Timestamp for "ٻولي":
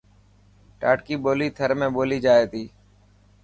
1.23-1.47, 1.95-2.17